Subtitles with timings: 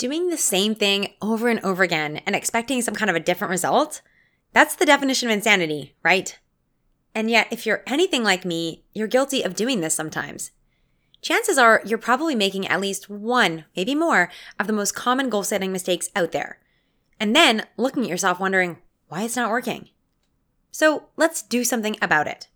[0.00, 3.50] Doing the same thing over and over again and expecting some kind of a different
[3.50, 4.00] result,
[4.54, 6.38] that's the definition of insanity, right?
[7.14, 10.52] And yet, if you're anything like me, you're guilty of doing this sometimes.
[11.20, 15.42] Chances are you're probably making at least one, maybe more, of the most common goal
[15.42, 16.60] setting mistakes out there.
[17.20, 18.78] And then looking at yourself wondering
[19.08, 19.90] why it's not working.
[20.70, 22.48] So let's do something about it.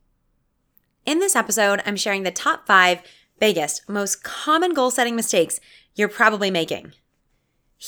[1.04, 3.02] In this episode, I'm sharing the top five
[3.38, 5.60] biggest, most common goal setting mistakes
[5.94, 6.94] you're probably making.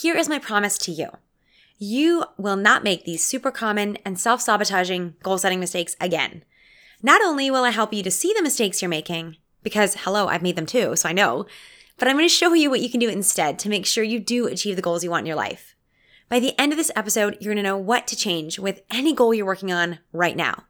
[0.02, 1.08] Here is my promise to you.
[1.78, 6.44] You will not make these super common and self sabotaging goal setting mistakes again.
[7.02, 10.42] Not only will I help you to see the mistakes you're making, because hello, I've
[10.42, 11.46] made them too, so I know,
[11.96, 14.20] but I'm going to show you what you can do instead to make sure you
[14.20, 15.74] do achieve the goals you want in your life.
[16.28, 19.14] By the end of this episode, you're going to know what to change with any
[19.14, 20.64] goal you're working on right now.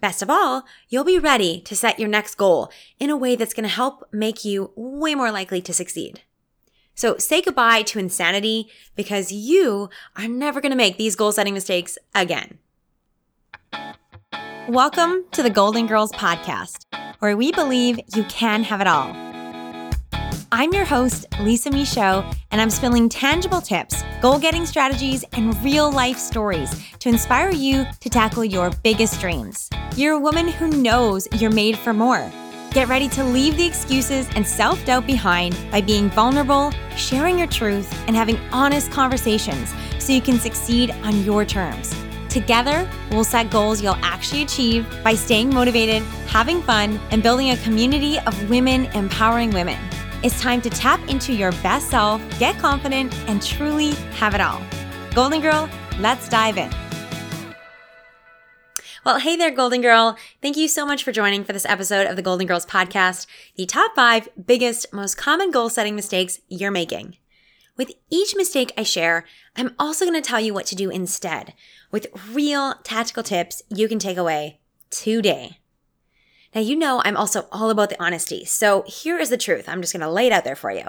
[0.00, 3.52] Best of all, you'll be ready to set your next goal in a way that's
[3.52, 6.22] going to help make you way more likely to succeed.
[6.98, 11.54] So say goodbye to insanity because you are never going to make these goal setting
[11.54, 12.58] mistakes again.
[14.68, 16.86] Welcome to the Golden Girls Podcast,
[17.20, 19.14] where we believe you can have it all.
[20.50, 25.92] I'm your host, Lisa Michaud, and I'm spilling tangible tips, goal getting strategies, and real
[25.92, 29.70] life stories to inspire you to tackle your biggest dreams.
[29.94, 32.28] You're a woman who knows you're made for more.
[32.72, 37.48] Get ready to leave the excuses and self doubt behind by being vulnerable, sharing your
[37.48, 41.94] truth, and having honest conversations so you can succeed on your terms.
[42.28, 47.56] Together, we'll set goals you'll actually achieve by staying motivated, having fun, and building a
[47.58, 49.78] community of women empowering women.
[50.22, 54.60] It's time to tap into your best self, get confident, and truly have it all.
[55.14, 56.70] Golden Girl, let's dive in.
[59.04, 60.18] Well, hey there, Golden Girl.
[60.42, 63.64] Thank you so much for joining for this episode of the Golden Girls podcast, the
[63.64, 67.16] top five biggest, most common goal setting mistakes you're making.
[67.76, 69.24] With each mistake I share,
[69.54, 71.54] I'm also going to tell you what to do instead
[71.92, 74.58] with real tactical tips you can take away
[74.90, 75.60] today.
[76.52, 78.44] Now, you know, I'm also all about the honesty.
[78.46, 79.68] So here is the truth.
[79.68, 80.86] I'm just going to lay it out there for you.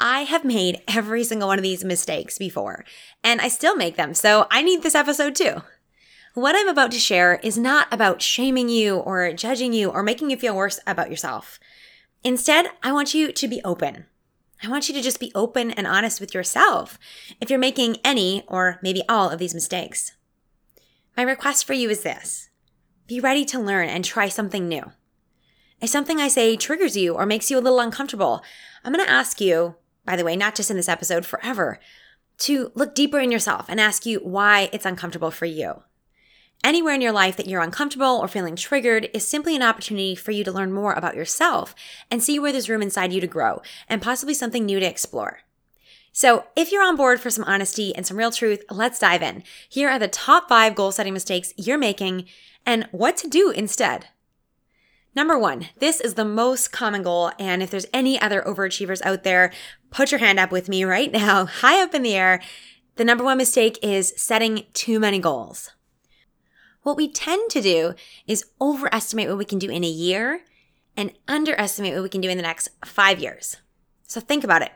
[0.00, 2.84] I have made every single one of these mistakes before,
[3.22, 4.12] and I still make them.
[4.12, 5.62] So I need this episode too.
[6.34, 10.30] What I'm about to share is not about shaming you or judging you or making
[10.30, 11.60] you feel worse about yourself.
[12.24, 14.06] Instead, I want you to be open.
[14.60, 16.98] I want you to just be open and honest with yourself
[17.40, 20.10] if you're making any or maybe all of these mistakes.
[21.16, 22.50] My request for you is this
[23.06, 24.90] be ready to learn and try something new.
[25.80, 28.42] If something I say triggers you or makes you a little uncomfortable,
[28.82, 31.78] I'm going to ask you, by the way, not just in this episode, forever,
[32.38, 35.84] to look deeper in yourself and ask you why it's uncomfortable for you.
[36.64, 40.30] Anywhere in your life that you're uncomfortable or feeling triggered is simply an opportunity for
[40.30, 41.74] you to learn more about yourself
[42.10, 45.40] and see where there's room inside you to grow and possibly something new to explore.
[46.10, 49.42] So, if you're on board for some honesty and some real truth, let's dive in.
[49.68, 52.24] Here are the top five goal setting mistakes you're making
[52.64, 54.06] and what to do instead.
[55.14, 57.32] Number one, this is the most common goal.
[57.38, 59.52] And if there's any other overachievers out there,
[59.90, 62.40] put your hand up with me right now, high up in the air.
[62.96, 65.70] The number one mistake is setting too many goals.
[66.84, 67.94] What we tend to do
[68.26, 70.42] is overestimate what we can do in a year
[70.96, 73.56] and underestimate what we can do in the next five years.
[74.06, 74.70] So think about it.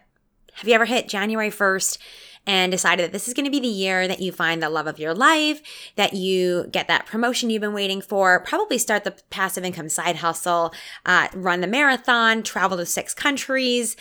[0.55, 1.99] Have you ever hit January 1st
[2.47, 4.87] and decided that this is going to be the year that you find the love
[4.87, 5.61] of your life,
[5.97, 10.17] that you get that promotion you've been waiting for, probably start the passive income side
[10.17, 10.73] hustle,
[11.05, 13.97] uh, run the marathon, travel to six countries,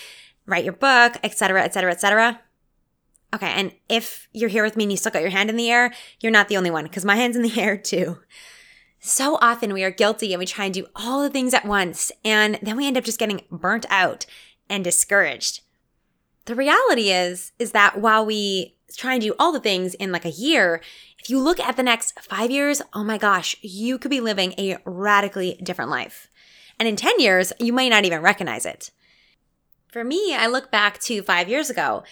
[0.45, 2.39] write your book, etc., etc., etc.
[3.33, 5.69] Okay, and if you're here with me and you still got your hand in the
[5.69, 8.19] air, you're not the only one because my hand's in the air too.
[8.99, 12.11] So often we are guilty and we try and do all the things at once,
[12.23, 14.25] and then we end up just getting burnt out
[14.69, 15.61] and discouraged.
[16.45, 20.25] The reality is, is that while we try and do all the things in like
[20.25, 20.81] a year,
[21.19, 24.53] if you look at the next five years, oh my gosh, you could be living
[24.57, 26.29] a radically different life.
[26.79, 28.91] And in 10 years, you might not even recognize it.
[29.91, 32.03] For me, I look back to five years ago,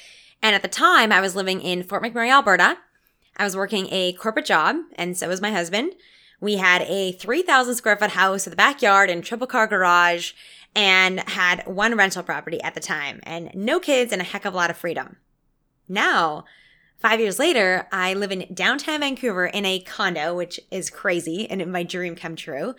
[0.46, 2.78] and at the time, I was living in Fort McMurray, Alberta.
[3.36, 5.94] I was working a corporate job, and so was my husband.
[6.40, 10.34] We had a 3,000 square foot house with a backyard and triple car garage
[10.76, 14.54] and had one rental property at the time and no kids and a heck of
[14.54, 15.16] a lot of freedom.
[15.90, 16.46] Now,
[17.00, 21.66] five years later, I live in downtown Vancouver in a condo, which is crazy and
[21.72, 22.76] my dream come true.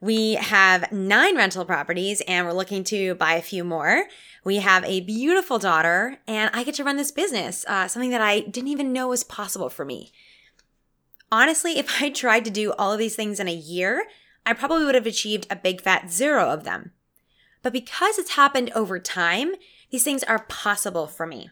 [0.00, 4.04] We have nine rental properties and we're looking to buy a few more.
[4.44, 8.20] We have a beautiful daughter and I get to run this business, uh, something that
[8.20, 10.12] I didn't even know was possible for me.
[11.32, 14.04] Honestly, if I tried to do all of these things in a year,
[14.44, 16.92] I probably would have achieved a big fat zero of them.
[17.62, 19.54] But because it's happened over time,
[19.90, 21.50] these things are possible for me.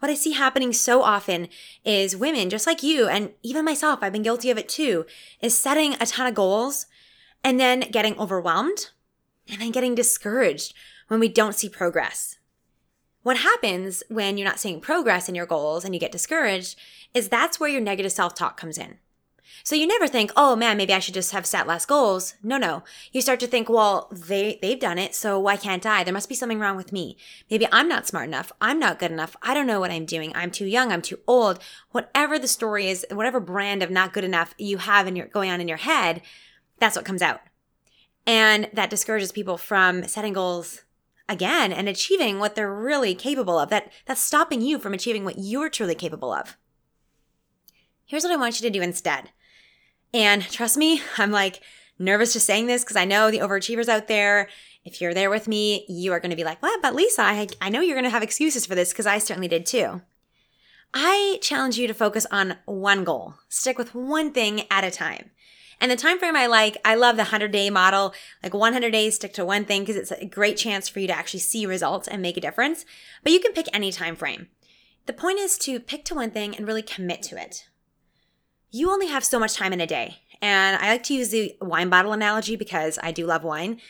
[0.00, 1.48] what I see happening so often
[1.84, 5.06] is women, just like you, and even myself, I've been guilty of it too,
[5.40, 6.86] is setting a ton of goals
[7.44, 8.90] and then getting overwhelmed
[9.48, 10.74] and then getting discouraged
[11.08, 12.38] when we don't see progress.
[13.22, 16.78] What happens when you're not seeing progress in your goals and you get discouraged
[17.14, 18.98] is that's where your negative self talk comes in.
[19.64, 22.34] So you never think, oh man, maybe I should just have set less goals.
[22.42, 22.82] No, no.
[23.12, 26.02] You start to think, well, they, they've done it, so why can't I?
[26.02, 27.16] There must be something wrong with me.
[27.48, 28.50] Maybe I'm not smart enough.
[28.60, 29.36] I'm not good enough.
[29.40, 30.32] I don't know what I'm doing.
[30.34, 30.90] I'm too young.
[30.90, 31.60] I'm too old.
[31.90, 35.50] Whatever the story is, whatever brand of not good enough you have in your, going
[35.50, 36.22] on in your head,
[36.82, 37.40] that's what comes out.
[38.26, 40.82] And that discourages people from setting goals
[41.28, 43.70] again and achieving what they're really capable of.
[43.70, 46.56] That that's stopping you from achieving what you're truly capable of.
[48.04, 49.30] Here's what I want you to do instead.
[50.12, 51.60] And trust me, I'm like
[52.00, 54.48] nervous just saying this because I know the overachievers out there.
[54.84, 57.46] If you're there with me, you are going to be like, well, But Lisa, I,
[57.60, 60.02] I know you're going to have excuses for this because I certainly did too.
[60.92, 63.34] I challenge you to focus on one goal.
[63.48, 65.30] Stick with one thing at a time.
[65.82, 69.16] And the time frame I like, I love the 100 day model, like 100 days,
[69.16, 72.08] stick to one thing because it's a great chance for you to actually see results
[72.08, 72.86] and make a difference.
[73.22, 74.48] But you can pick any time frame.
[75.04, 77.68] The point is to pick to one thing and really commit to it
[78.72, 80.22] you only have so much time in a day.
[80.40, 83.80] And I like to use the wine bottle analogy because I do love wine.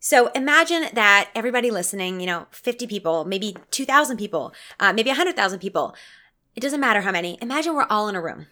[0.00, 5.60] So imagine that everybody listening, you know, 50 people, maybe 2,000 people, uh, maybe 100,000
[5.60, 5.94] people.
[6.56, 7.38] It doesn't matter how many.
[7.40, 8.48] Imagine we're all in a room.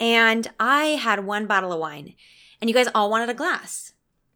[0.00, 2.14] And I had one bottle of wine,
[2.64, 3.92] and you guys all wanted a glass.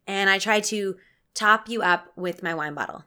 [0.07, 0.97] And I tried to
[1.33, 3.07] top you up with my wine bottle.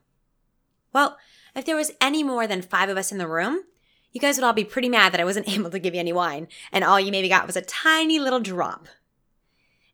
[0.94, 1.16] Well,
[1.56, 3.62] if there was any more than five of us in the room,
[4.12, 6.12] you guys would all be pretty mad that I wasn't able to give you any
[6.12, 8.88] wine, and all you maybe got was a tiny little drop.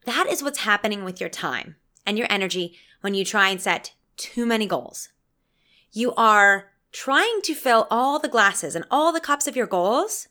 [0.06, 1.76] That is what's happening with your time
[2.06, 5.10] and your energy when you try and set too many goals.
[5.92, 10.30] You are trying to fill all the glasses and all the cups of your goals,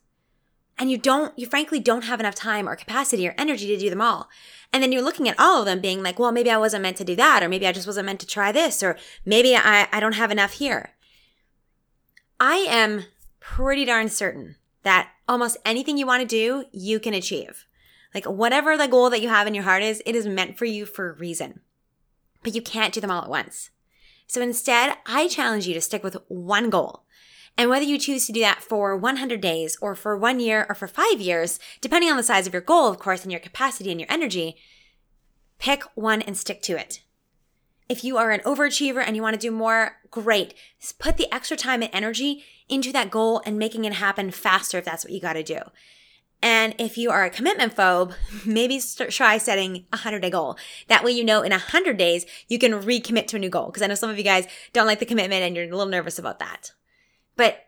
[0.79, 3.91] and you don't, you frankly don't have enough time or capacity or energy to do
[3.91, 4.29] them all.
[4.73, 6.97] And then you're looking at all of them being like, well, maybe I wasn't meant
[6.99, 9.89] to do that, or maybe I just wasn't meant to try this, or maybe I,
[9.91, 10.91] I don't have enough here.
[12.39, 13.05] I am
[13.41, 17.67] pretty darn certain that almost anything you want to do, you can achieve.
[18.15, 20.65] Like whatever the goal that you have in your heart is, it is meant for
[20.65, 21.61] you for a reason.
[22.43, 23.71] But you can't do them all at once.
[24.27, 27.05] So instead, I challenge you to stick with one goal.
[27.59, 30.75] And whether you choose to do that for 100 days or for one year or
[30.75, 33.91] for five years, depending on the size of your goal, of course, and your capacity
[33.91, 34.57] and your energy,
[35.59, 37.01] pick one and stick to it.
[37.89, 40.55] If you are an overachiever and you want to do more, great.
[40.99, 44.85] Put the extra time and energy into that goal and making it happen faster if
[44.85, 45.61] that's what you got to do.
[46.43, 48.15] And if you are a commitment phobe,
[48.47, 50.59] maybe try setting a 100 day goal.
[50.89, 53.67] That way, you know, in 100 days, you can recommit to a new goal.
[53.67, 55.87] Because I know some of you guys don't like the commitment and you're a little
[55.87, 56.73] nervous about that.
[57.37, 57.67] But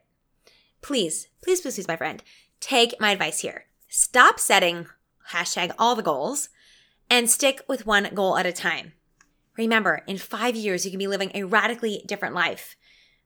[0.80, 2.22] please, please, please, please, my friend,
[2.60, 3.66] take my advice here.
[3.88, 4.86] Stop setting
[5.30, 6.48] hashtag all the goals
[7.10, 8.92] and stick with one goal at a time.
[9.56, 12.76] Remember, in five years, you can be living a radically different life,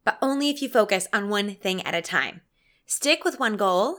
[0.05, 2.41] but only if you focus on one thing at a time.
[2.87, 3.99] Stick with one goal,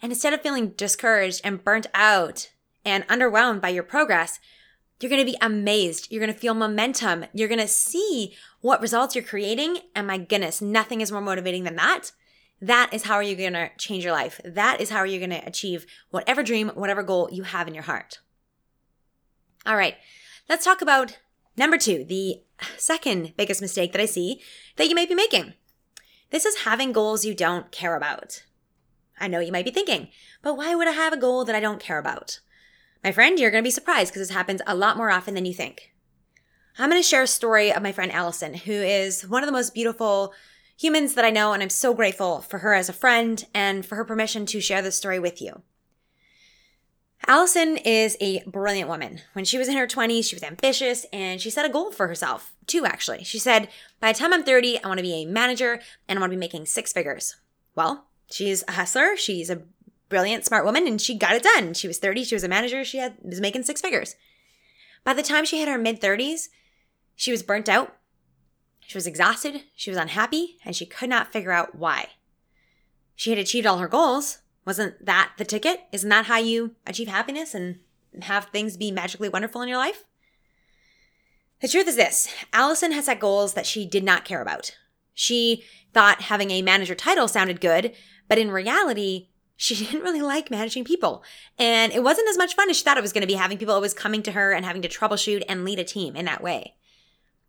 [0.00, 2.50] and instead of feeling discouraged and burnt out
[2.84, 4.38] and underwhelmed by your progress,
[5.02, 6.08] you're going to be amazed.
[6.10, 7.24] You're going to feel momentum.
[7.32, 9.78] You're going to see what results you're creating.
[9.94, 12.12] And my goodness, nothing is more motivating than that.
[12.60, 14.40] That is how are you going to change your life.
[14.44, 17.74] That is how are you going to achieve whatever dream, whatever goal you have in
[17.74, 18.20] your heart.
[19.66, 19.96] All right,
[20.48, 21.18] let's talk about
[21.56, 22.42] Number two, the
[22.78, 24.40] second biggest mistake that I see
[24.76, 25.54] that you may be making.
[26.30, 28.44] This is having goals you don't care about.
[29.20, 30.08] I know you might be thinking,
[30.40, 32.40] but why would I have a goal that I don't care about?
[33.04, 35.44] My friend, you're going to be surprised because this happens a lot more often than
[35.44, 35.92] you think.
[36.78, 39.52] I'm going to share a story of my friend Allison, who is one of the
[39.52, 40.32] most beautiful
[40.78, 43.96] humans that I know, and I'm so grateful for her as a friend and for
[43.96, 45.62] her permission to share this story with you.
[47.26, 49.20] Allison is a brilliant woman.
[49.32, 52.08] When she was in her 20s, she was ambitious and she set a goal for
[52.08, 53.22] herself, too, actually.
[53.24, 53.68] She said,
[54.00, 56.36] By the time I'm 30, I want to be a manager and I want to
[56.36, 57.36] be making six figures.
[57.76, 59.16] Well, she's a hustler.
[59.16, 59.62] She's a
[60.12, 61.72] brilliant, smart woman and she got it done.
[61.72, 64.14] She was 30, she was a manager, she had, was making six figures.
[65.04, 66.48] By the time she hit her mid 30s,
[67.16, 67.96] she was burnt out,
[68.80, 72.10] she was exhausted, she was unhappy, and she could not figure out why.
[73.16, 75.80] She had achieved all her goals, wasn't that the ticket?
[75.92, 77.78] Isn't that how you achieve happiness and
[78.20, 80.04] have things be magically wonderful in your life?
[81.62, 84.76] The truth is this Allison had set goals that she did not care about.
[85.14, 85.64] She
[85.94, 87.94] thought having a manager title sounded good,
[88.28, 89.28] but in reality,
[89.62, 91.22] she didn't really like managing people.
[91.56, 93.58] And it wasn't as much fun as she thought it was going to be having
[93.58, 96.42] people always coming to her and having to troubleshoot and lead a team in that
[96.42, 96.74] way.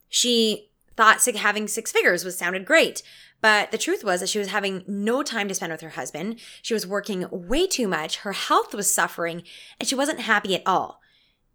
[0.09, 3.01] She thought having six figures was sounded great,
[3.41, 6.39] But the truth was that she was having no time to spend with her husband.
[6.61, 8.17] She was working way too much.
[8.17, 9.41] Her health was suffering
[9.79, 11.01] and she wasn't happy at all.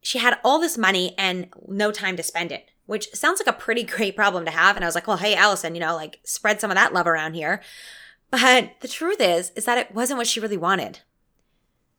[0.02, 3.58] She had all this money and no time to spend it, which sounds like a
[3.58, 4.74] pretty great problem to have.
[4.74, 7.06] And I was like, well, hey, Allison, you know, like spread some of that love
[7.06, 7.62] around here.
[8.30, 11.00] But the truth is, is that it wasn't what she really wanted.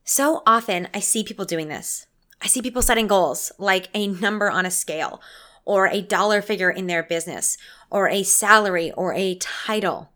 [0.03, 2.07] So often I see people doing this.
[2.41, 5.21] I see people setting goals like a number on a scale
[5.65, 7.57] or a dollar figure in their business
[7.89, 10.12] or a salary or a title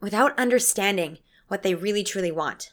[0.00, 2.72] without understanding what they really truly want.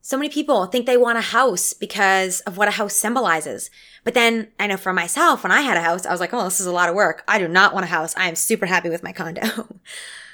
[0.00, 3.70] So many people think they want a house because of what a house symbolizes.
[4.04, 6.44] But then I know for myself, when I had a house, I was like, oh,
[6.44, 7.22] this is a lot of work.
[7.28, 8.16] I do not want a house.
[8.16, 9.42] I am super happy with my condo.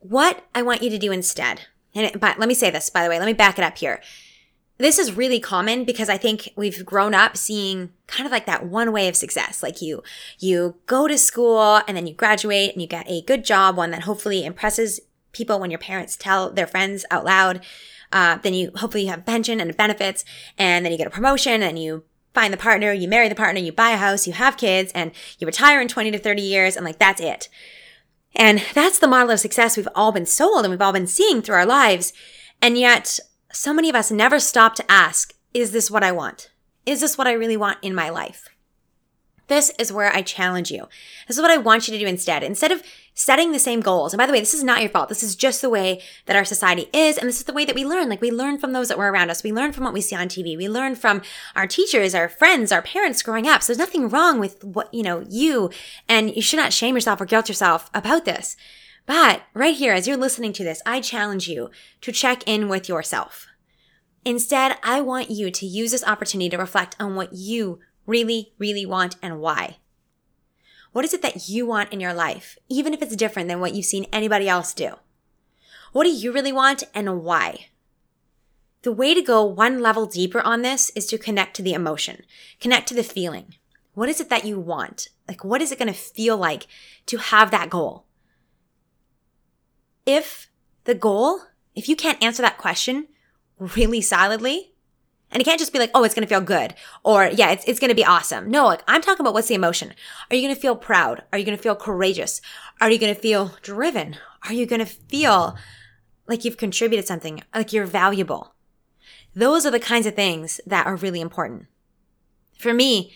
[0.00, 1.62] what I want you to do instead,
[1.94, 4.00] and but let me say this, by the way, let me back it up here
[4.80, 8.64] this is really common because I think we've grown up seeing kind of like that
[8.64, 9.62] one way of success.
[9.62, 10.02] Like you,
[10.38, 13.90] you go to school and then you graduate and you get a good job, one
[13.90, 15.00] that hopefully impresses
[15.32, 17.60] people when your parents tell their friends out loud.
[18.10, 20.24] Uh, then you hopefully you have pension and benefits
[20.56, 22.02] and then you get a promotion and you
[22.32, 25.12] find the partner, you marry the partner, you buy a house, you have kids and
[25.38, 27.50] you retire in 20 to 30 years and like that's it.
[28.34, 31.42] And that's the model of success we've all been sold and we've all been seeing
[31.42, 32.12] through our lives.
[32.62, 33.18] And yet
[33.52, 36.50] so many of us never stop to ask, is this what I want?
[36.86, 38.48] Is this what I really want in my life?
[39.50, 40.86] This is where I challenge you.
[41.26, 42.44] This is what I want you to do instead.
[42.44, 45.08] Instead of setting the same goals, and by the way, this is not your fault.
[45.08, 47.18] This is just the way that our society is.
[47.18, 48.08] And this is the way that we learn.
[48.08, 49.42] Like we learn from those that were around us.
[49.42, 50.56] We learn from what we see on TV.
[50.56, 51.20] We learn from
[51.56, 53.60] our teachers, our friends, our parents growing up.
[53.60, 55.70] So there's nothing wrong with what, you know, you,
[56.08, 58.56] and you should not shame yourself or guilt yourself about this.
[59.04, 62.88] But right here, as you're listening to this, I challenge you to check in with
[62.88, 63.48] yourself.
[64.24, 68.84] Instead, I want you to use this opportunity to reflect on what you really, really
[68.84, 69.76] want and why.
[70.92, 73.74] What is it that you want in your life, even if it's different than what
[73.74, 74.96] you've seen anybody else do?
[75.92, 77.66] What do you really want and why?
[78.82, 82.24] The way to go one level deeper on this is to connect to the emotion,
[82.60, 83.54] connect to the feeling.
[83.94, 85.08] What is it that you want?
[85.28, 86.66] Like, what is it going to feel like
[87.06, 88.06] to have that goal?
[90.06, 90.48] If
[90.84, 91.42] the goal,
[91.74, 93.06] if you can't answer that question
[93.58, 94.69] really solidly,
[95.30, 97.64] and it can't just be like, oh, it's going to feel good or yeah, it's,
[97.66, 98.50] it's going to be awesome.
[98.50, 99.92] No, like I'm talking about what's the emotion.
[100.30, 101.22] Are you going to feel proud?
[101.32, 102.40] Are you going to feel courageous?
[102.80, 104.16] Are you going to feel driven?
[104.46, 105.56] Are you going to feel
[106.26, 108.54] like you've contributed something, like you're valuable?
[109.34, 111.66] Those are the kinds of things that are really important.
[112.58, 113.12] For me,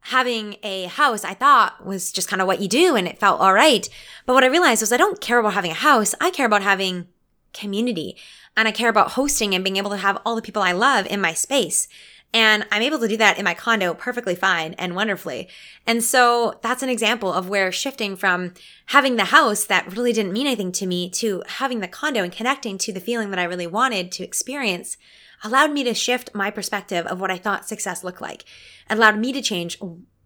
[0.00, 3.40] having a house I thought was just kind of what you do and it felt
[3.40, 3.88] all right.
[4.26, 6.14] But what I realized was I don't care about having a house.
[6.20, 7.08] I care about having
[7.54, 8.16] community
[8.56, 11.06] and I care about hosting and being able to have all the people I love
[11.06, 11.88] in my space.
[12.32, 15.48] And I'm able to do that in my condo perfectly fine and wonderfully.
[15.86, 18.54] And so that's an example of where shifting from
[18.86, 22.32] having the house that really didn't mean anything to me to having the condo and
[22.32, 24.96] connecting to the feeling that I really wanted to experience
[25.44, 28.44] allowed me to shift my perspective of what I thought success looked like.
[28.90, 29.78] Allowed me to change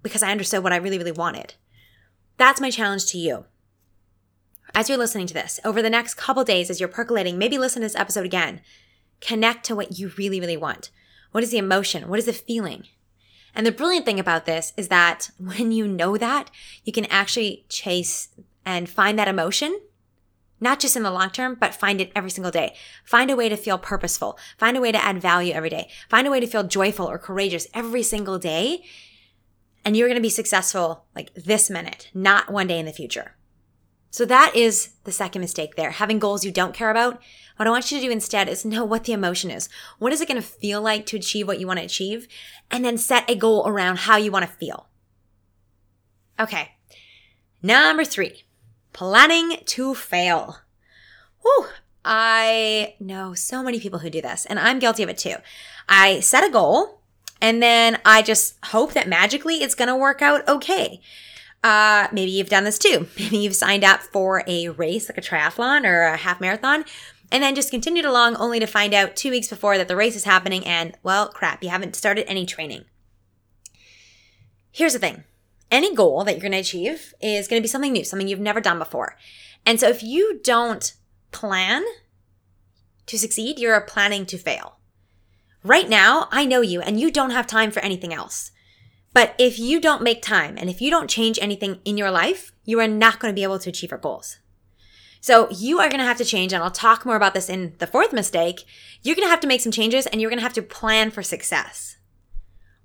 [0.03, 1.55] because I understood what I really, really wanted.
[2.39, 3.45] That's my challenge to you.
[4.75, 7.83] As you're listening to this, over the next couple days, as you're percolating, maybe listen
[7.83, 8.61] to this episode again.
[9.21, 10.91] Connect to what you really, really want.
[11.33, 12.09] What is the emotion?
[12.09, 12.85] What is the feeling?
[13.55, 16.51] And the brilliant thing about this is that when you know that,
[16.85, 18.29] you can actually chase
[18.65, 19.81] and find that emotion,
[20.61, 22.75] not just in the long term, but find it every single day.
[23.05, 24.39] Find a way to feel purposeful.
[24.59, 25.89] Find a way to add value every day.
[26.09, 28.85] Find a way to feel joyful or courageous every single day.
[29.85, 33.35] And you're going to be successful like this minute, not one day in the future.
[34.11, 35.91] So that is the second mistake there.
[35.91, 37.21] Having goals you don't care about.
[37.57, 39.69] What I want you to do instead is know what the emotion is.
[39.99, 42.29] What is it going to feel like to achieve what you want to achieve?
[42.71, 44.87] And then set a goal around how you want to feel.
[46.39, 46.73] Okay.
[47.63, 48.45] Number three,
[48.93, 50.59] planning to fail.
[51.43, 51.67] Whew.
[52.05, 55.35] I know so many people who do this, and I'm guilty of it too.
[55.89, 56.99] I set a goal
[57.41, 61.01] and then I just hope that magically it's going to work out okay.
[61.63, 63.09] Uh, maybe you've done this too.
[63.19, 66.85] Maybe you've signed up for a race like a triathlon or a half marathon
[67.31, 70.17] and then just continued along only to find out two weeks before that the race
[70.17, 72.85] is happening and, well, crap, you haven't started any training.
[74.71, 75.25] Here's the thing
[75.71, 78.41] any goal that you're going to achieve is going to be something new, something you've
[78.41, 79.17] never done before.
[79.67, 80.95] And so if you don't
[81.33, 81.85] plan
[83.07, 84.79] to succeed, you're planning to fail.
[85.63, 88.53] Right now, I know you and you don't have time for anything else.
[89.19, 92.53] But if you don't make time and if you don't change anything in your life,
[92.65, 94.39] you are not going to be able to achieve your goals.
[95.21, 97.75] So you are going to have to change, and I'll talk more about this in
[97.79, 98.65] the fourth mistake.
[99.03, 101.11] You're going to have to make some changes and you're going to have to plan
[101.11, 101.97] for success.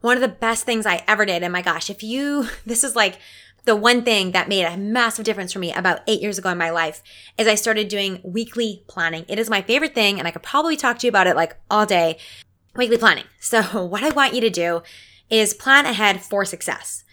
[0.02, 2.96] One of the best things I ever did, and my gosh, if you, this is
[2.96, 3.20] like
[3.66, 6.58] the one thing that made a massive difference for me about eight years ago in
[6.58, 7.04] my life
[7.38, 9.26] is I started doing weekly planning.
[9.28, 11.58] It is my favorite thing, and I could probably talk to you about it like
[11.70, 12.18] all day.
[12.76, 13.26] Weekly planning.
[13.40, 14.82] So, what I want you to do
[15.30, 17.04] is plan ahead for success.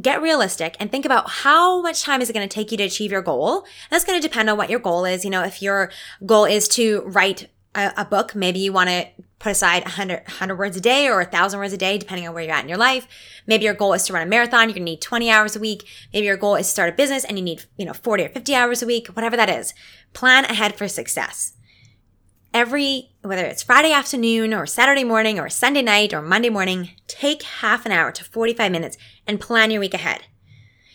[0.00, 2.84] Get realistic and think about how much time is it going to take you to
[2.84, 3.64] achieve your goal.
[3.90, 5.24] That's going to depend on what your goal is.
[5.24, 5.90] You know, if your
[6.24, 9.06] goal is to write a, a book, maybe you want to
[9.38, 12.42] put aside 100, 100 words a day or 1,000 words a day, depending on where
[12.42, 13.06] you're at in your life.
[13.46, 14.68] Maybe your goal is to run a marathon.
[14.68, 15.86] You're going to need 20 hours a week.
[16.12, 18.28] Maybe your goal is to start a business and you need, you know, 40 or
[18.28, 19.74] 50 hours a week, whatever that is.
[20.12, 21.54] Plan ahead for success.
[22.54, 27.42] Every, whether it's Friday afternoon or Saturday morning or Sunday night or Monday morning, take
[27.44, 30.24] half an hour to 45 minutes and plan your week ahead.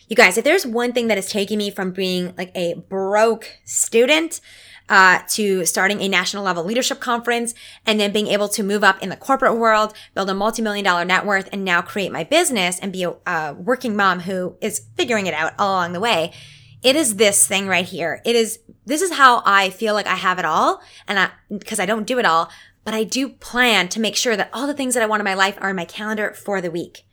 [0.06, 3.58] You guys, if there's one thing that has taken me from being like a broke
[3.64, 4.40] student
[4.88, 9.02] uh, to starting a national level leadership conference and then being able to move up
[9.02, 12.78] in the corporate world, build a multi-million dollar net worth and now create my business
[12.78, 16.32] and be a, a working mom who is figuring it out all along the way.
[16.82, 18.22] It is this thing right here.
[18.24, 20.80] It is, this is how I feel like I have it all.
[21.06, 21.30] And I,
[21.64, 22.50] cause I don't do it all,
[22.84, 25.24] but I do plan to make sure that all the things that I want in
[25.24, 27.04] my life are in my calendar for the week.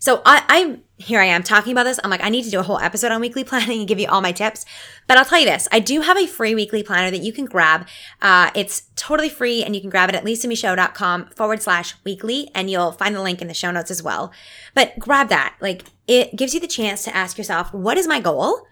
[0.00, 2.00] So I, I'm here I am talking about this.
[2.02, 4.08] I'm like, I need to do a whole episode on weekly planning and give you
[4.08, 4.64] all my tips.
[5.06, 7.44] But I'll tell you this, I do have a free weekly planner that you can
[7.44, 7.86] grab.
[8.20, 12.70] Uh, it's totally free and you can grab it at lisamichaud.com forward slash weekly and
[12.70, 14.32] you'll find the link in the show notes as well.
[14.74, 15.56] But grab that.
[15.60, 18.66] Like it gives you the chance to ask yourself, what is my goal?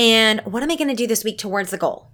[0.00, 2.08] And what am I going to do this week towards the goal?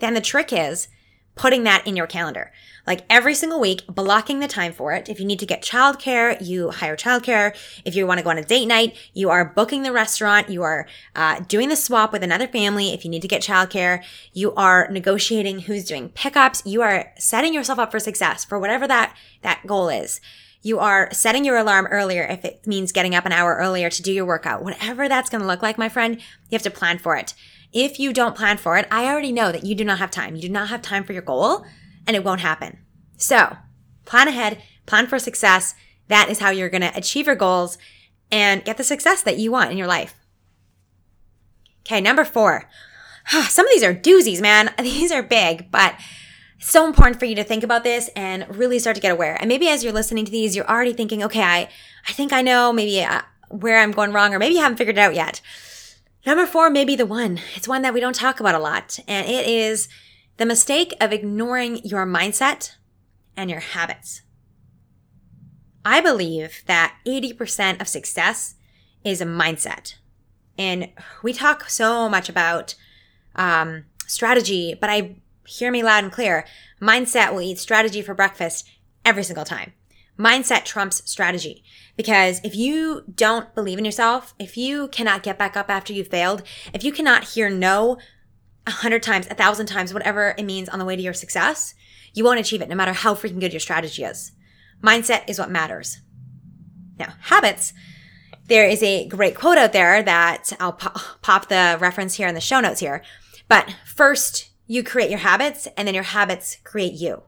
[0.00, 0.88] Then the trick is
[1.34, 2.52] putting that in your calendar.
[2.86, 5.08] Like every single week, blocking the time for it.
[5.08, 7.56] If you need to get childcare, you hire childcare.
[7.86, 10.50] If you want to go on a date night, you are booking the restaurant.
[10.50, 12.92] You are uh, doing the swap with another family.
[12.92, 16.62] If you need to get childcare, you are negotiating who's doing pickups.
[16.66, 20.20] You are setting yourself up for success for whatever that, that goal is.
[20.62, 24.02] You are setting your alarm earlier if it means getting up an hour earlier to
[24.02, 24.62] do your workout.
[24.62, 27.34] Whatever that's going to look like, my friend, you have to plan for it.
[27.72, 30.36] If you don't plan for it, I already know that you do not have time.
[30.36, 31.64] You do not have time for your goal
[32.06, 32.78] and it won't happen.
[33.16, 33.56] So
[34.04, 35.74] plan ahead, plan for success.
[36.08, 37.76] That is how you're going to achieve your goals
[38.30, 40.14] and get the success that you want in your life.
[41.80, 42.68] Okay, number four.
[43.48, 44.72] Some of these are doozies, man.
[44.78, 45.94] These are big, but
[46.62, 49.36] so important for you to think about this and really start to get aware.
[49.38, 51.68] And maybe as you're listening to these, you're already thinking, okay, I,
[52.08, 54.96] I think I know maybe uh, where I'm going wrong, or maybe you haven't figured
[54.96, 55.40] it out yet.
[56.24, 57.40] Number four may be the one.
[57.56, 59.88] It's one that we don't talk about a lot, and it is
[60.36, 62.76] the mistake of ignoring your mindset
[63.36, 64.22] and your habits.
[65.84, 68.54] I believe that 80% of success
[69.04, 69.96] is a mindset.
[70.56, 70.90] And
[71.22, 72.76] we talk so much about
[73.34, 76.46] um, strategy, but I hear me loud and clear.
[76.80, 78.68] Mindset will eat strategy for breakfast
[79.04, 79.72] every single time.
[80.18, 81.64] Mindset trumps strategy.
[81.96, 86.04] Because if you don't believe in yourself, if you cannot get back up after you
[86.04, 87.98] failed, if you cannot hear no
[88.66, 91.74] a hundred times, a thousand times, whatever it means on the way to your success,
[92.14, 94.32] you won't achieve it no matter how freaking good your strategy is.
[94.82, 96.00] Mindset is what matters.
[96.98, 97.72] Now, habits.
[98.48, 102.40] There is a great quote out there that I'll pop the reference here in the
[102.40, 103.02] show notes here.
[103.48, 107.22] But first, you create your habits and then your habits create you.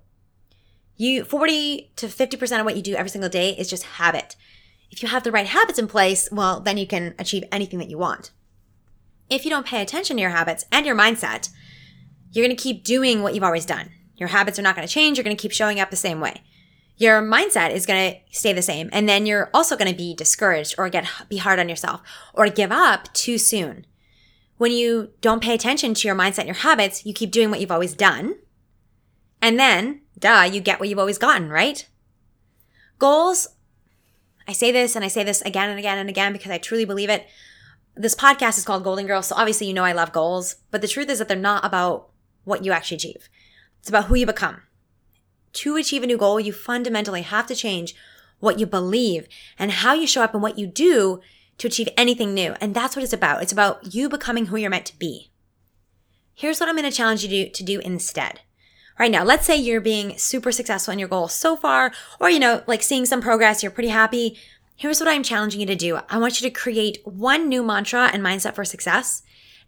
[0.97, 4.37] You 40 to 50% of what you do every single day is just habit.
[4.91, 7.91] If you have the right habits in place, well, then you can achieve anything that
[7.91, 8.31] you want.
[9.29, 11.51] If you don't pay attention to your habits and your mindset,
[12.31, 13.91] you're going to keep doing what you've always done.
[14.17, 15.17] Your habits are not going to change.
[15.17, 16.43] You're going to keep showing up the same way.
[16.97, 18.89] Your mindset is going to stay the same.
[18.93, 22.49] And then you're also going to be discouraged or get, be hard on yourself or
[22.49, 23.87] give up too soon.
[24.57, 27.61] When you don't pay attention to your mindset and your habits, you keep doing what
[27.61, 28.37] you've always done.
[29.43, 31.89] And then, duh, you get what you've always gotten, right?
[32.99, 33.49] Goals
[34.47, 36.85] I say this and I say this again and again and again because I truly
[36.85, 37.27] believe it.
[37.97, 40.89] This podcast is called Golden Girls, so obviously you know I love goals, but the
[40.89, 42.11] truth is that they're not about
[42.45, 43.29] what you actually achieve.
[43.81, 44.63] It's about who you become.
[45.55, 47.95] To achieve a new goal, you fundamentally have to change
[48.41, 51.21] what you believe and how you show up and what you do
[51.59, 52.55] to achieve anything new.
[52.61, 53.43] And that's what it's about.
[53.43, 55.31] It's about you becoming who you're meant to be.
[56.35, 58.41] Here's what I'm going to challenge you to, to do instead
[58.99, 62.39] right now, let's say you're being super successful in your goal so far, or, you
[62.39, 64.39] know, like seeing some progress, you're pretty happy.
[64.77, 65.99] Here's what I'm challenging you to do.
[66.09, 69.23] I want you to create one new mantra and mindset for success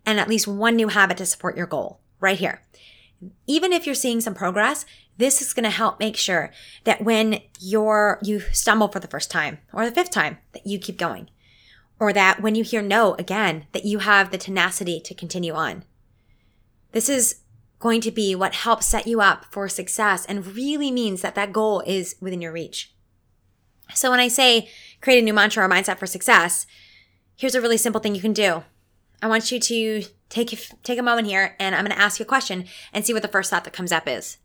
[0.04, 2.62] and at least one new habit to support your goal right here.
[3.46, 4.84] Even if you're seeing some progress,
[5.16, 6.52] this is going to help make sure
[6.84, 10.78] that when you're, you stumble for the first time or the fifth time that you
[10.78, 11.30] keep going
[11.98, 15.84] or that when you hear no again, that you have the tenacity to continue on.
[16.92, 17.40] This is
[17.78, 21.52] going to be what helps set you up for success and really means that that
[21.52, 22.94] goal is within your reach.
[23.94, 24.68] So when I say
[25.00, 26.66] create a new mantra or mindset for success,
[27.36, 28.64] here's a really simple thing you can do.
[29.22, 32.24] I want you to take take a moment here and I'm going to ask you
[32.24, 34.38] a question and see what the first thought that comes up is.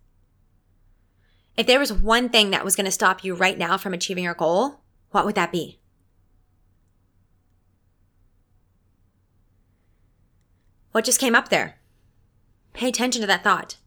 [1.58, 4.24] If there was one thing that was going to stop you right now from achieving
[4.24, 5.81] your goal, what would that be?
[10.92, 11.78] What just came up there?
[12.74, 13.78] Pay attention to that thought.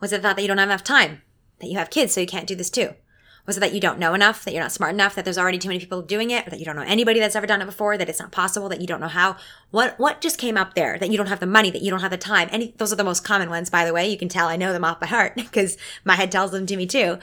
[0.00, 1.22] Was it the thought that you don't have enough time?
[1.60, 2.94] That you have kids so you can't do this too?
[3.46, 5.58] Was it that you don't know enough, that you're not smart enough, that there's already
[5.58, 7.66] too many people doing it, or that you don't know anybody that's ever done it
[7.66, 9.36] before, that it's not possible, that you don't know how?
[9.72, 10.96] What what just came up there?
[10.96, 12.48] That you don't have the money, that you don't have the time.
[12.52, 14.08] Any those are the most common ones, by the way.
[14.08, 16.76] You can tell I know them off by heart because my head tells them to
[16.76, 17.18] me too.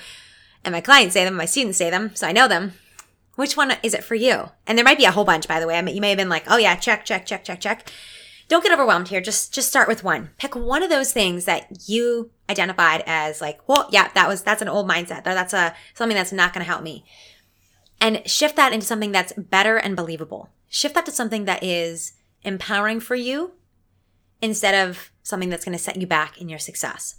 [0.65, 2.74] And my clients say them, my students say them, so I know them.
[3.36, 4.50] Which one is it for you?
[4.68, 5.78] And there might be a whole bunch, by the way.
[5.78, 7.89] I mean, you may have been like, oh yeah, check, check, check, check, check.
[8.49, 9.21] Don't get overwhelmed here.
[9.21, 10.31] Just just start with one.
[10.38, 14.62] Pick one of those things that you identified as like, well, yeah, that was that's
[14.62, 15.23] an old mindset.
[15.23, 17.05] That's a something that's not going to help me.
[18.01, 20.49] And shift that into something that's better and believable.
[20.67, 23.53] Shift that to something that is empowering for you
[24.41, 27.15] instead of something that's going to set you back in your success.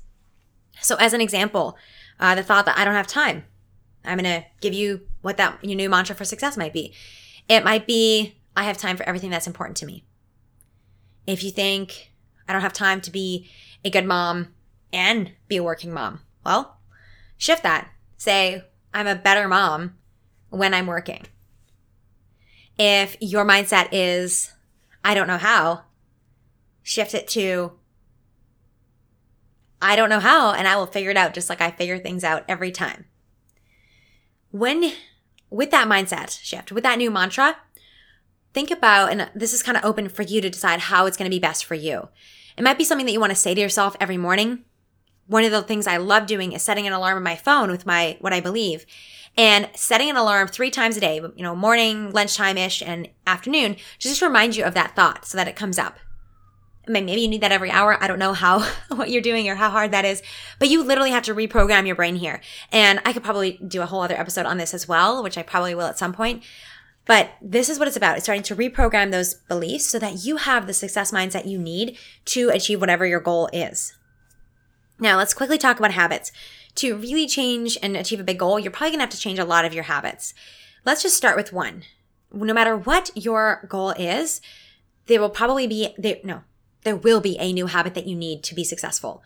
[0.80, 1.76] So, as an example,
[2.18, 3.44] uh, the thought that I don't have time.
[4.04, 6.94] I'm going to give you what that your new mantra for success might be.
[7.48, 10.04] It might be I have time for everything that's important to me.
[11.30, 12.10] If you think
[12.48, 13.48] I don't have time to be
[13.84, 14.52] a good mom
[14.92, 16.80] and be a working mom, well,
[17.36, 17.88] shift that.
[18.16, 19.94] Say, I'm a better mom
[20.48, 21.26] when I'm working.
[22.76, 24.52] If your mindset is,
[25.04, 25.82] I don't know how,
[26.82, 27.72] shift it to,
[29.80, 32.24] I don't know how, and I will figure it out just like I figure things
[32.24, 33.04] out every time.
[34.50, 34.94] When,
[35.48, 37.56] with that mindset shift, with that new mantra,
[38.52, 41.30] think about, and this is kind of open for you to decide how it's going
[41.30, 42.08] to be best for you.
[42.56, 44.64] It might be something that you want to say to yourself every morning.
[45.26, 47.86] One of the things I love doing is setting an alarm on my phone with
[47.86, 48.84] my, what I believe
[49.36, 53.76] and setting an alarm three times a day, you know, morning, lunchtime ish, and afternoon,
[53.98, 55.98] just to remind you of that thought so that it comes up.
[56.88, 58.02] I mean, maybe you need that every hour.
[58.02, 60.22] I don't know how, what you're doing or how hard that is,
[60.58, 62.40] but you literally have to reprogram your brain here.
[62.72, 65.42] And I could probably do a whole other episode on this as well, which I
[65.42, 66.42] probably will at some point.
[67.10, 68.18] But this is what it's about.
[68.18, 71.98] It's starting to reprogram those beliefs so that you have the success mindset you need
[72.26, 73.96] to achieve whatever your goal is.
[75.00, 76.30] Now, let's quickly talk about habits.
[76.76, 79.44] To really change and achieve a big goal, you're probably to have to change a
[79.44, 80.34] lot of your habits.
[80.84, 81.82] Let's just start with one.
[82.32, 84.40] No matter what your goal is,
[85.06, 86.42] there will probably be there no,
[86.84, 89.20] there will be a new habit that you need to be successful.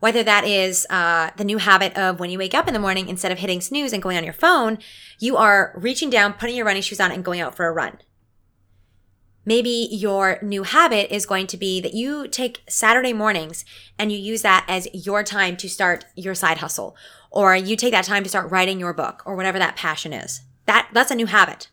[0.00, 3.08] Whether that is uh, the new habit of when you wake up in the morning,
[3.08, 4.78] instead of hitting snooze and going on your phone,
[5.18, 7.98] you are reaching down, putting your running shoes on, and going out for a run.
[9.44, 13.64] Maybe your new habit is going to be that you take Saturday mornings
[13.98, 16.96] and you use that as your time to start your side hustle,
[17.30, 20.42] or you take that time to start writing your book, or whatever that passion is.
[20.66, 21.68] That that's a new habit.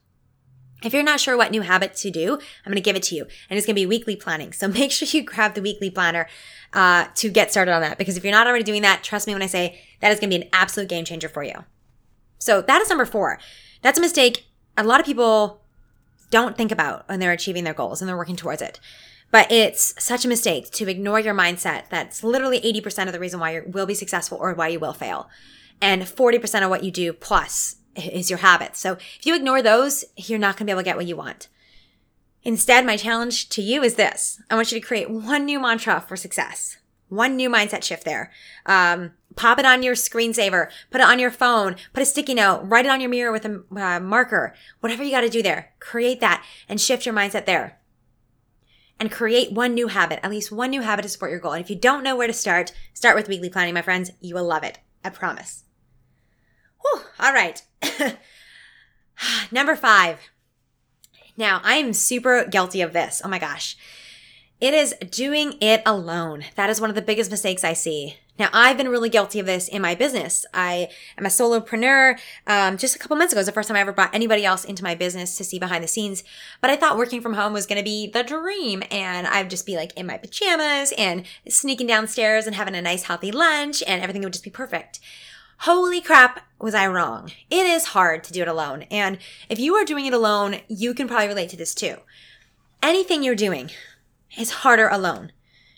[0.84, 3.16] If you're not sure what new habit to do, I'm going to give it to
[3.16, 3.24] you.
[3.50, 4.54] And it's going to be weekly planning.
[4.54, 6.28] So make sure you grab the weekly planner
[6.74, 7.98] uh, to get started on that.
[7.98, 10.30] Because if you're not already doing that, trust me when I say that is going
[10.30, 11.66] to be an absolute game changer for you.
[12.40, 13.40] So that is number four.
[13.82, 15.62] That's a mistake a lot of people
[16.30, 18.80] don't think about when they're achieving their goals and they're working towards it.
[19.32, 21.90] But it's such a mistake to ignore your mindset.
[21.90, 24.94] That's literally 80% of the reason why you will be successful or why you will
[24.94, 25.30] fail.
[25.82, 28.80] And 40% of what you do plus is your habits.
[28.80, 31.16] So if you ignore those, you're not going to be able to get what you
[31.16, 31.48] want.
[32.44, 34.42] Instead, my challenge to you is this.
[34.50, 36.78] I want you to create one new mantra for success.
[37.10, 38.32] One new mindset shift there.
[38.66, 42.62] Um, pop it on your screensaver, put it on your phone, put a sticky note,
[42.64, 45.74] write it on your mirror with a uh, marker, whatever you got to do there.
[45.80, 47.80] Create that and shift your mindset there.
[49.00, 51.54] And create one new habit, at least one new habit to support your goal.
[51.54, 54.12] And if you don't know where to start, start with weekly planning, my friends.
[54.20, 54.80] You will love it.
[55.06, 55.66] I promise.
[56.82, 57.62] Whew, all right.
[59.52, 60.20] Number five.
[61.36, 63.22] Now, I am super guilty of this.
[63.24, 63.78] Oh my gosh.
[64.60, 66.46] It is doing it alone.
[66.56, 68.18] That is one of the biggest mistakes I see.
[68.40, 70.46] Now, I've been really guilty of this in my business.
[70.54, 72.20] I am a solopreneur.
[72.46, 74.64] Um, just a couple months ago was the first time I ever brought anybody else
[74.64, 76.24] into my business to see behind the scenes.
[76.62, 78.84] But I thought working from home was going to be the dream.
[78.92, 83.04] And I'd just be like in my pajamas and sneaking downstairs and having a nice,
[83.04, 85.00] healthy lunch and everything would just be perfect.
[85.62, 87.32] Holy crap, was I wrong?
[87.50, 88.84] It is hard to do it alone.
[88.92, 89.18] And
[89.50, 91.98] if you are doing it alone, you can probably relate to this too.
[92.84, 93.72] Anything you're doing
[94.38, 95.32] is harder alone.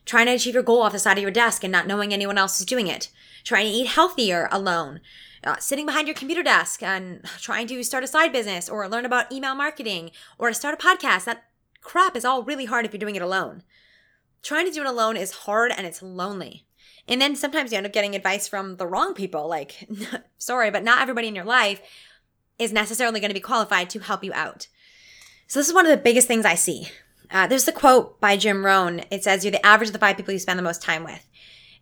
[0.05, 2.37] Trying to achieve your goal off the side of your desk and not knowing anyone
[2.37, 3.09] else is doing it.
[3.45, 4.99] Trying to eat healthier alone.
[5.43, 9.05] Uh, sitting behind your computer desk and trying to start a side business or learn
[9.05, 11.23] about email marketing or start a podcast.
[11.23, 11.45] That
[11.81, 13.63] crap is all really hard if you're doing it alone.
[14.43, 16.65] Trying to do it alone is hard and it's lonely.
[17.07, 19.47] And then sometimes you end up getting advice from the wrong people.
[19.47, 19.88] Like,
[20.38, 21.81] sorry, but not everybody in your life
[22.57, 24.67] is necessarily going to be qualified to help you out.
[25.47, 26.89] So, this is one of the biggest things I see.
[27.31, 29.03] Uh, there's the quote by Jim Rohn.
[29.12, 31.27] It says, You're the average of the five people you spend the most time with.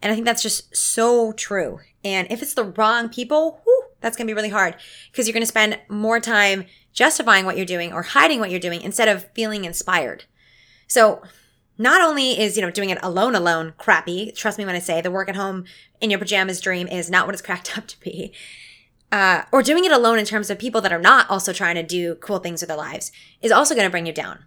[0.02, 1.80] And I think that's just so true.
[2.04, 4.76] And if it's the wrong people, whew, that's going to be really hard
[5.12, 8.60] because you're going to spend more time justifying what you're doing or hiding what you're
[8.60, 10.26] doing instead of feeling inspired.
[10.88, 11.22] So,
[11.78, 15.02] not only is, you know, doing it alone alone crappy, trust me when I say
[15.02, 15.66] the work at home
[16.02, 18.34] in your pajamas dream is not what it's cracked up to be.
[19.12, 21.84] Uh, or doing it alone in terms of people that are not also trying to
[21.84, 23.12] do cool things with their lives
[23.42, 24.44] is also going to bring you down.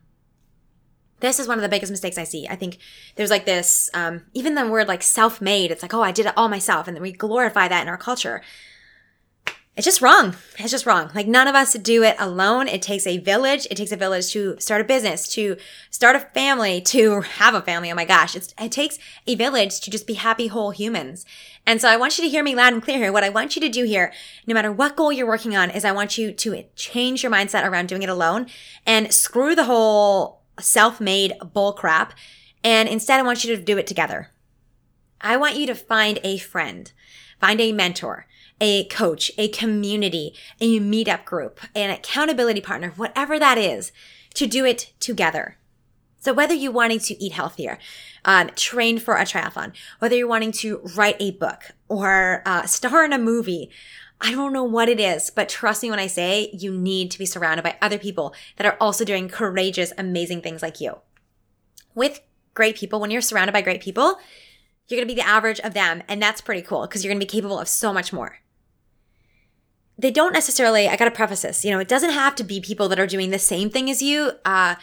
[1.20, 2.46] This is one of the biggest mistakes I see.
[2.48, 2.78] I think
[3.16, 6.26] there's like this, um, even the word like self made, it's like, oh, I did
[6.26, 6.88] it all myself.
[6.88, 8.42] And then we glorify that in our culture.
[9.76, 10.37] It's just wrong.
[10.59, 11.11] It's just wrong.
[11.14, 12.66] Like none of us do it alone.
[12.66, 13.66] It takes a village.
[13.70, 15.56] It takes a village to start a business, to
[15.90, 17.90] start a family, to have a family.
[17.90, 18.35] Oh my gosh.
[18.35, 21.24] It's, it takes a village to just be happy, whole humans.
[21.66, 23.12] And so I want you to hear me loud and clear here.
[23.12, 24.12] What I want you to do here,
[24.46, 27.66] no matter what goal you're working on, is I want you to change your mindset
[27.66, 28.46] around doing it alone
[28.85, 32.12] and screw the whole self made bull crap.
[32.64, 34.28] And instead, I want you to do it together.
[35.20, 36.90] I want you to find a friend,
[37.40, 38.26] find a mentor,
[38.61, 43.92] a coach, a community, a meetup group, an accountability partner, whatever that is,
[44.35, 45.57] to do it together.
[46.18, 47.79] So whether you're wanting to eat healthier,
[48.25, 53.05] um, train for a triathlon, whether you're wanting to write a book or uh, star
[53.05, 53.70] in a movie,
[54.20, 57.18] I don't know what it is, but trust me when I say you need to
[57.18, 60.99] be surrounded by other people that are also doing courageous, amazing things like you.
[61.94, 62.20] With
[62.53, 64.18] great people, when you're surrounded by great people,
[64.87, 66.03] you're going to be the average of them.
[66.07, 68.40] And that's pretty cool because you're going to be capable of so much more.
[70.00, 72.60] They don't necessarily, I got to preface this, you know, it doesn't have to be
[72.60, 74.32] people that are doing the same thing as you.
[74.44, 74.76] Uh,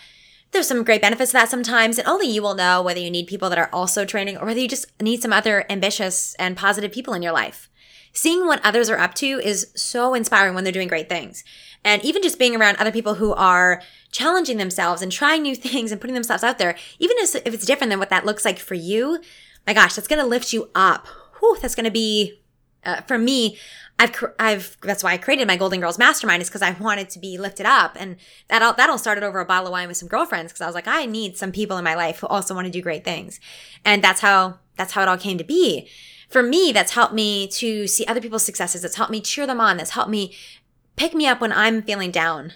[0.51, 3.27] there's some great benefits to that sometimes, and only you will know whether you need
[3.27, 6.91] people that are also training or whether you just need some other ambitious and positive
[6.91, 7.69] people in your life.
[8.13, 11.43] Seeing what others are up to is so inspiring when they're doing great things.
[11.83, 15.91] And even just being around other people who are challenging themselves and trying new things
[15.91, 18.75] and putting themselves out there, even if it's different than what that looks like for
[18.75, 19.19] you,
[19.65, 21.07] my gosh, that's to lift you up.
[21.39, 22.41] Whew, that's to be,
[22.85, 23.57] uh, for me,
[23.99, 27.19] I've, I've, that's why I created my Golden Girls Mastermind is because I wanted to
[27.19, 27.97] be lifted up.
[27.99, 30.61] And that all, that all started over a bottle of wine with some girlfriends because
[30.61, 32.81] I was like, I need some people in my life who also want to do
[32.81, 33.39] great things.
[33.83, 35.89] And that's how, that's how it all came to be
[36.27, 38.81] for me, that's helped me to see other people's successes.
[38.81, 39.77] That's helped me cheer them on.
[39.77, 40.35] That's helped me
[40.95, 42.53] pick me up when I'm feeling down.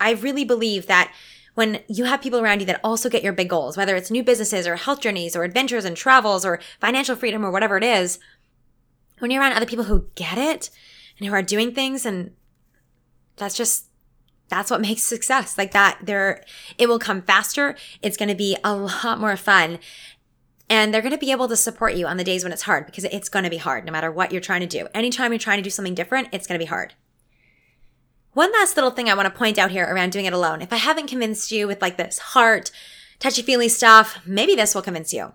[0.00, 1.12] I really believe that
[1.54, 4.24] when you have people around you that also get your big goals, whether it's new
[4.24, 8.18] businesses or health journeys or adventures and travels or financial freedom or whatever it is,
[9.18, 10.70] when you're around other people who get it
[11.18, 12.32] and who are doing things and
[13.36, 13.86] that's just
[14.48, 16.44] that's what makes success like that there
[16.78, 19.78] it will come faster it's going to be a lot more fun
[20.68, 22.86] and they're going to be able to support you on the days when it's hard
[22.86, 24.88] because it's going to be hard no matter what you're trying to do.
[24.94, 26.94] Anytime you're trying to do something different, it's going to be hard.
[28.32, 30.62] One last little thing I want to point out here around doing it alone.
[30.62, 32.70] If I haven't convinced you with like this heart,
[33.18, 35.32] touchy feely stuff, maybe this will convince you.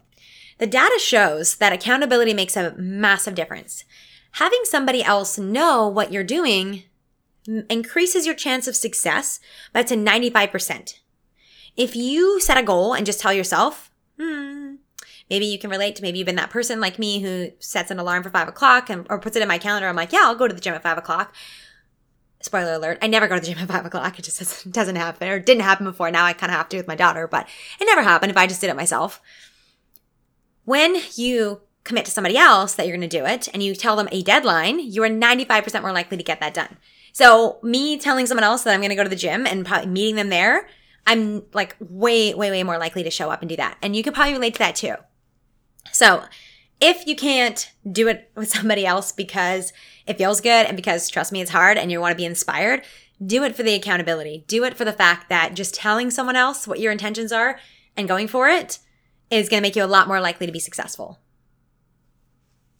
[0.59, 3.85] The data shows that accountability makes a massive difference.
[4.33, 6.83] Having somebody else know what you're doing
[7.69, 9.39] increases your chance of success
[9.73, 10.99] by to 95%.
[11.75, 14.75] If you set a goal and just tell yourself, hmm,
[15.29, 17.99] maybe you can relate to maybe you've been that person like me who sets an
[17.99, 19.87] alarm for five o'clock and or puts it in my calendar.
[19.87, 21.33] I'm like, yeah, I'll go to the gym at five o'clock.
[22.41, 24.19] Spoiler alert, I never go to the gym at five o'clock.
[24.19, 26.11] It just doesn't, happen or didn't happen before.
[26.11, 27.47] Now I kind of have to with my daughter, but
[27.79, 29.21] it never happened if I just did it myself.
[30.69, 33.95] When you commit to somebody else that you're going to do it and you tell
[33.95, 36.77] them a deadline, you are 95% more likely to get that done.
[37.11, 39.89] So me telling someone else that I'm going to go to the gym and probably
[39.89, 40.69] meeting them there,
[41.07, 43.79] I'm like way, way, way more likely to show up and do that.
[43.81, 44.93] And you could probably relate to that too.
[45.91, 46.23] So
[46.79, 49.73] if you can't do it with somebody else because
[50.05, 52.83] it feels good and because trust me, it's hard and you want to be inspired,
[53.25, 54.45] do it for the accountability.
[54.47, 57.59] Do it for the fact that just telling someone else what your intentions are
[57.97, 58.77] and going for it
[59.29, 61.19] is going to make you a lot more likely to be successful.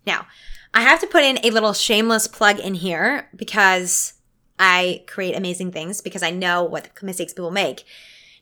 [0.05, 0.27] Now,
[0.73, 4.13] I have to put in a little shameless plug in here because
[4.57, 7.85] I create amazing things because I know what mistakes people make.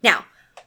[0.03, 0.25] Now,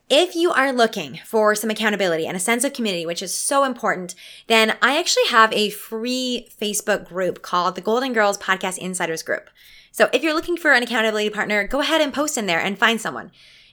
[0.08, 3.62] if you are looking for some accountability and a sense of community, which is so
[3.64, 4.14] important,
[4.48, 9.50] then I actually have a free Facebook group called the Golden Girls Podcast Insiders Group.
[9.92, 12.78] So if you're looking for an accountability partner, go ahead and post in there and
[12.78, 13.30] find someone.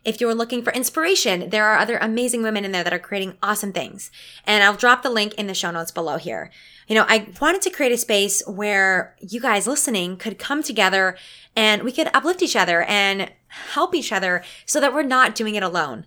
[0.08, 3.38] If you're looking for inspiration, there are other amazing women in there that are creating
[3.43, 4.10] awesome things.
[4.46, 6.50] And I'll drop the link in the show notes below here.
[6.88, 11.17] You know, I wanted to create a space where you guys listening could come together
[11.58, 15.56] and we could uplift each other and help each other so that we're not doing
[15.56, 16.06] it alone.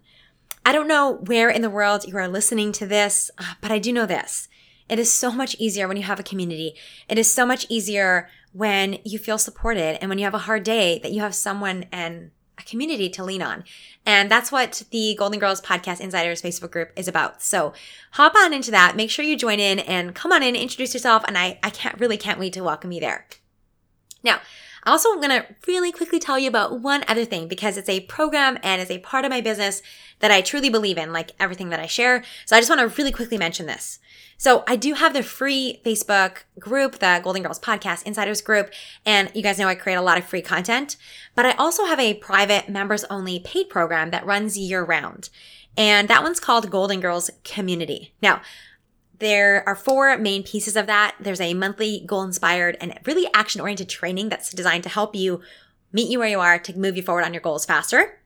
[0.64, 3.78] I don't know where in the world you are listening to this, uh, but I
[3.78, 4.48] do know this.
[4.88, 6.74] It is so much easier when you have a community.
[7.06, 10.62] It is so much easier when you feel supported and when you have a hard
[10.62, 13.64] day that you have someone and a community to lean on.
[14.06, 17.42] And that's what the Golden Girls Podcast Insiders Facebook group is about.
[17.42, 17.72] So
[18.12, 18.96] hop on into that.
[18.96, 21.24] Make sure you join in and come on in, introduce yourself.
[21.26, 23.26] And I, I can't really can't wait to welcome you there.
[24.22, 24.40] Now,
[24.84, 27.88] I also am going to really quickly tell you about one other thing because it's
[27.88, 29.82] a program and it's a part of my business
[30.20, 32.24] that I truly believe in, like everything that I share.
[32.46, 33.98] So I just want to really quickly mention this.
[34.38, 38.70] So I do have the free Facebook group, the Golden Girls Podcast Insiders group,
[39.04, 40.96] and you guys know I create a lot of free content,
[41.34, 45.28] but I also have a private members only paid program that runs year round.
[45.76, 48.14] And that one's called Golden Girls Community.
[48.22, 48.40] Now,
[49.20, 51.14] there are four main pieces of that.
[51.20, 55.40] There's a monthly goal inspired and really action oriented training that's designed to help you
[55.92, 58.18] meet you where you are to move you forward on your goals faster.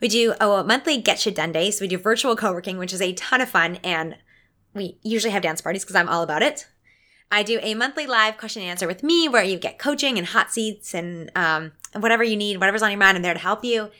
[0.00, 1.70] We do a monthly get shit done day.
[1.70, 3.78] So we do virtual co-working, which is a ton of fun.
[3.82, 4.16] And
[4.74, 6.68] we usually have dance parties because I'm all about it.
[7.30, 10.26] I do a monthly live question and answer with me where you get coaching and
[10.26, 13.64] hot seats and um, whatever you need, whatever's on your mind, I'm there to help
[13.64, 13.90] you.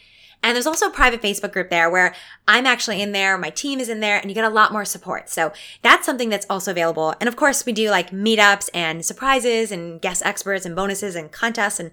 [0.44, 2.14] And there's also a private Facebook group there where
[2.46, 4.84] I'm actually in there, my team is in there, and you get a lot more
[4.84, 5.30] support.
[5.30, 7.14] So that's something that's also available.
[7.18, 11.32] And of course, we do like meetups and surprises and guest experts and bonuses and
[11.32, 11.90] contests and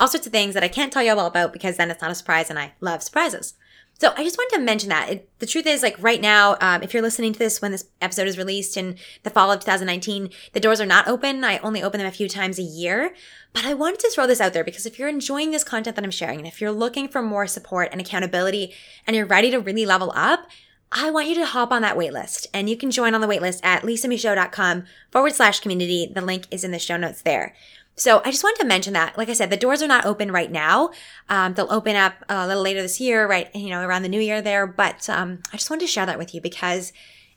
[0.00, 2.10] all sorts of things that I can't tell you all about because then it's not
[2.10, 3.52] a surprise and I love surprises.
[4.00, 5.10] So I just wanted to mention that.
[5.10, 7.84] It, the truth is, like right now, um, if you're listening to this when this
[8.00, 11.44] episode is released in the fall of 2019, the doors are not open.
[11.44, 13.14] I only open them a few times a year.
[13.52, 16.04] But I wanted to throw this out there because if you're enjoying this content that
[16.04, 18.72] I'm sharing, and if you're looking for more support and accountability,
[19.06, 20.46] and you're ready to really level up,
[20.92, 22.46] I want you to hop on that waitlist.
[22.54, 26.10] And you can join on the waitlist at lisamichaud.com forward slash community.
[26.12, 27.54] The link is in the show notes there.
[28.00, 29.18] So I just wanted to mention that.
[29.18, 30.88] Like I said, the doors are not open right now.
[31.28, 33.54] Um, they'll open up a little later this year, right?
[33.54, 34.66] You know, around the new year there.
[34.66, 36.94] But um, I just wanted to share that with you because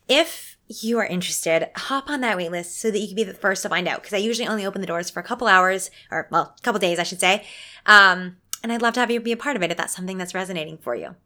[0.08, 3.63] if you are interested, hop on that waitlist so that you can be the first
[3.63, 4.02] to find out.
[4.02, 6.80] Because I usually only open the doors for a couple hours, or well, a couple
[6.80, 7.45] days, I should say.
[7.86, 10.17] Um, and I'd love to have you be a part of it if that's something
[10.17, 11.17] that's resonating for you.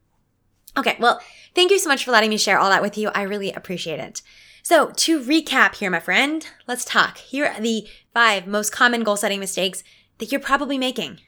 [0.76, 1.22] Okay, well,
[1.54, 3.10] thank you so much for letting me share all that with you.
[3.14, 4.24] I really appreciate it.
[4.64, 7.20] So, to recap here, my friend, let's talk.
[7.20, 7.88] Here are the
[8.18, 9.84] five most common goal setting mistakes
[10.18, 11.20] that you're probably making.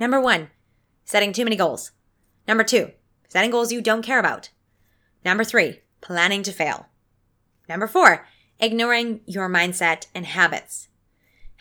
[0.00, 0.50] Number one,
[1.04, 1.92] setting too many goals.
[2.48, 2.90] Number two,
[3.28, 4.50] setting goals you don't care about.
[5.24, 6.86] Number three, planning to fail.
[7.68, 8.26] Number four,
[8.58, 10.88] ignoring your mindset and habits.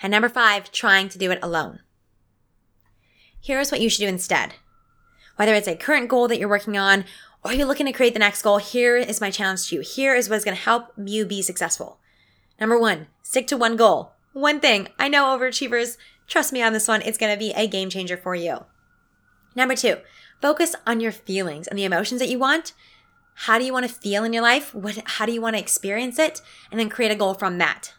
[0.01, 1.81] And number five, trying to do it alone.
[3.39, 4.55] Here's what you should do instead.
[5.35, 7.05] Whether it's a current goal that you're working on
[7.45, 9.81] or you're looking to create the next goal, here is my challenge to you.
[9.81, 11.99] Here is what is going to help you be successful.
[12.59, 14.12] Number one, stick to one goal.
[14.33, 14.87] One thing.
[14.99, 18.17] I know overachievers, trust me on this one, it's going to be a game changer
[18.17, 18.65] for you.
[19.55, 19.97] Number two,
[20.41, 22.73] focus on your feelings and the emotions that you want.
[23.35, 24.73] How do you want to feel in your life?
[24.73, 26.41] What, how do you want to experience it?
[26.71, 27.93] And then create a goal from that.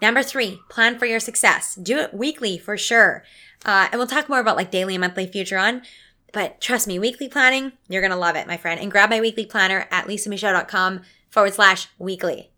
[0.00, 1.74] Number three, plan for your success.
[1.74, 3.24] Do it weekly for sure.
[3.64, 5.82] Uh, and we'll talk more about like daily and monthly future on.
[6.32, 8.80] But trust me, weekly planning, you're going to love it, my friend.
[8.80, 12.50] And grab my weekly planner at lisamichaud.com forward slash weekly.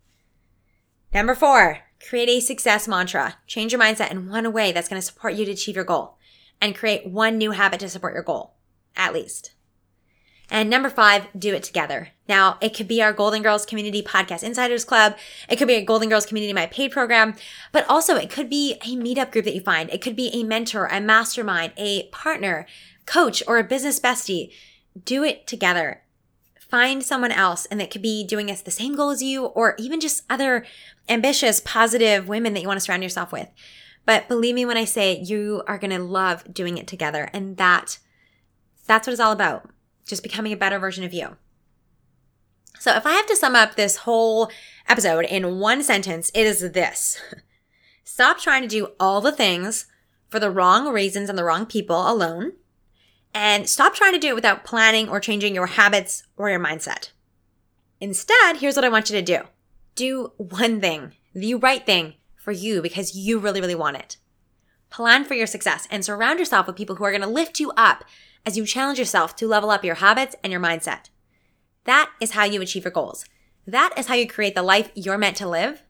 [1.13, 3.37] Number four, create a success mantra.
[3.47, 6.17] Change your mindset in one way that's going to support you to achieve your goal
[6.61, 8.55] and create one new habit to support your goal,
[8.95, 9.51] at least.
[10.49, 12.09] And number five, do it together.
[12.29, 15.17] Now, it could be our Golden Girls Community Podcast Insiders Club.
[15.49, 17.35] It could be a Golden Girls Community My Paid program,
[17.73, 19.89] but also it could be a meetup group that you find.
[19.89, 22.65] It could be a mentor, a mastermind, a partner,
[23.05, 24.53] coach, or a business bestie.
[25.03, 26.03] Do it together.
[26.69, 29.75] Find someone else, and that could be doing us the same goal as you, or
[29.77, 30.65] even just other
[31.07, 33.49] ambitious, positive women that you want to surround yourself with.
[34.05, 37.29] But believe me when I say you are going to love doing it together.
[37.33, 37.99] And that,
[38.85, 39.69] that's what it's all about.
[40.05, 41.35] Just becoming a better version of you.
[42.79, 44.49] So if I have to sum up this whole
[44.87, 47.19] episode in one sentence, it is this.
[48.03, 49.87] Stop trying to do all the things
[50.29, 52.53] for the wrong reasons and the wrong people alone.
[53.33, 57.11] And stop trying to do it without planning or changing your habits or your mindset.
[57.99, 59.39] Instead, here's what I want you to do.
[59.95, 64.17] Do one thing, the right thing for you because you really, really want it.
[64.89, 67.71] Plan for your success and surround yourself with people who are going to lift you
[67.75, 68.05] up
[68.45, 71.09] as you challenge yourself to level up your habits and your mindset.
[71.83, 73.25] That is how you achieve your goals.
[73.65, 75.83] That is how you create the life you're meant to live.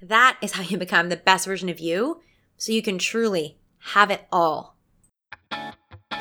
[0.00, 2.22] That is how you become the best version of you
[2.56, 4.76] so you can truly have it all.